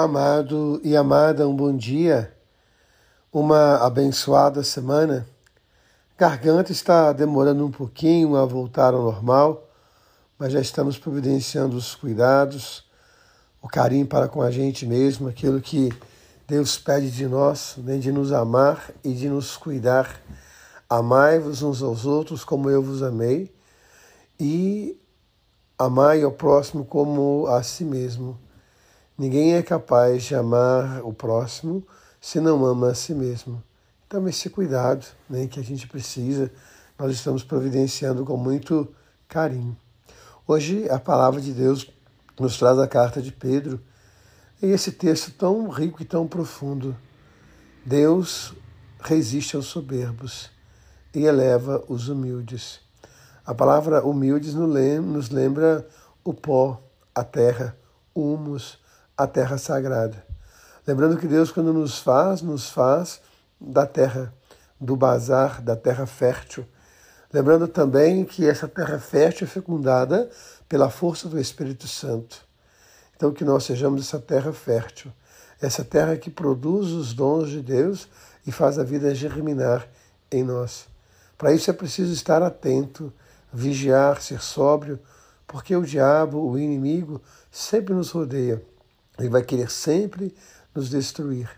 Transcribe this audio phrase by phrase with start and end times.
[0.00, 2.32] Amado e amada, um bom dia,
[3.32, 5.26] uma abençoada semana.
[6.16, 9.68] Garganta está demorando um pouquinho a voltar ao normal,
[10.38, 12.84] mas já estamos providenciando os cuidados,
[13.60, 15.88] o carinho para com a gente mesmo, aquilo que
[16.46, 20.22] Deus pede de nós, né, de nos amar e de nos cuidar.
[20.88, 23.52] Amai-vos uns aos outros como eu vos amei,
[24.38, 24.96] e
[25.76, 28.38] amai ao próximo como a si mesmo.
[29.18, 31.84] Ninguém é capaz de amar o próximo
[32.20, 33.60] se não ama a si mesmo.
[34.06, 36.52] Então, esse cuidado né, que a gente precisa,
[36.96, 38.86] nós estamos providenciando com muito
[39.26, 39.76] carinho.
[40.46, 41.90] Hoje, a palavra de Deus
[42.38, 43.80] nos traz a carta de Pedro,
[44.62, 46.96] e esse texto tão rico e tão profundo.
[47.84, 48.54] Deus
[49.00, 50.48] resiste aos soberbos
[51.12, 52.80] e eleva os humildes.
[53.44, 55.88] A palavra humildes nos lembra
[56.22, 56.80] o pó,
[57.12, 57.76] a terra,
[58.14, 58.78] o humus,
[59.18, 60.24] a terra sagrada.
[60.86, 63.20] Lembrando que Deus, quando nos faz, nos faz
[63.60, 64.32] da terra,
[64.80, 66.64] do bazar, da terra fértil.
[67.32, 70.30] Lembrando também que essa terra fértil é fecundada
[70.68, 72.46] pela força do Espírito Santo.
[73.16, 75.12] Então, que nós sejamos essa terra fértil,
[75.60, 78.08] essa terra que produz os dons de Deus
[78.46, 79.84] e faz a vida germinar
[80.30, 80.86] em nós.
[81.36, 83.12] Para isso é preciso estar atento,
[83.52, 85.00] vigiar, ser sóbrio,
[85.44, 87.20] porque o diabo, o inimigo,
[87.50, 88.62] sempre nos rodeia
[89.18, 90.34] ele vai querer sempre
[90.74, 91.50] nos destruir.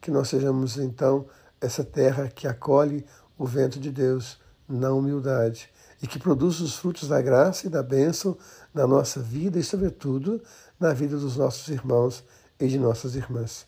[0.00, 1.26] Que nós sejamos, então,
[1.60, 3.04] essa terra que acolhe
[3.36, 5.70] o vento de Deus na humildade
[6.02, 8.36] e que produz os frutos da graça e da bênção
[8.72, 10.40] na nossa vida e, sobretudo,
[10.78, 12.22] na vida dos nossos irmãos
[12.60, 13.66] e de nossas irmãs.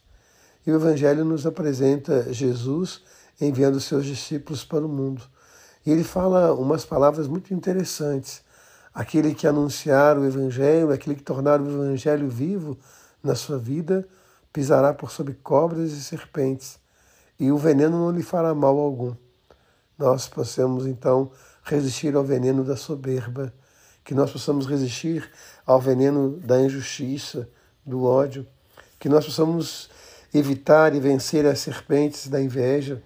[0.67, 3.03] E o Evangelho nos apresenta Jesus
[3.41, 5.23] enviando seus discípulos para o mundo.
[5.85, 8.43] E ele fala umas palavras muito interessantes.
[8.93, 12.77] Aquele que anunciar o Evangelho, aquele que tornar o Evangelho vivo,
[13.23, 14.07] na sua vida,
[14.53, 16.79] pisará por sobre cobras e serpentes,
[17.39, 19.15] e o veneno não lhe fará mal algum.
[19.99, 21.31] Nós possamos então
[21.63, 23.53] resistir ao veneno da soberba,
[24.05, 25.31] que nós possamos resistir
[25.67, 27.49] ao veneno da injustiça,
[27.85, 28.47] do ódio,
[28.99, 29.91] que nós possamos
[30.33, 33.03] evitar e vencer as serpentes da inveja,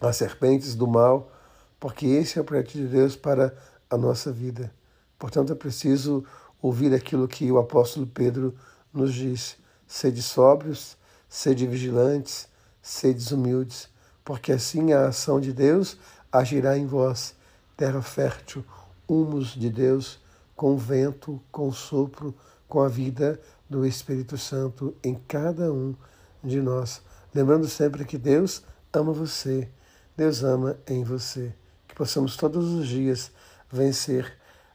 [0.00, 1.32] as serpentes do mal,
[1.78, 3.56] porque esse é o projeto de Deus para
[3.88, 4.72] a nossa vida.
[5.18, 6.24] Portanto, é preciso
[6.60, 8.54] ouvir aquilo que o apóstolo Pedro
[8.96, 10.96] nos diz: sede sóbrios,
[11.28, 12.48] sede vigilantes,
[12.80, 13.88] sede humildes,
[14.24, 15.96] porque assim a ação de Deus
[16.32, 17.34] agirá em vós,
[17.76, 18.64] terra fértil,
[19.08, 20.18] humus de Deus,
[20.54, 22.34] com vento, com sopro,
[22.68, 25.94] com a vida do Espírito Santo em cada um
[26.42, 27.02] de nós.
[27.34, 29.68] Lembrando sempre que Deus ama você,
[30.16, 31.54] Deus ama em você.
[31.86, 33.30] Que possamos todos os dias
[33.70, 34.32] vencer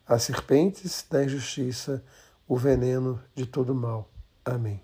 [0.07, 2.03] as serpentes da injustiça,
[2.51, 4.11] o veneno de todo mal.
[4.43, 4.81] Amém.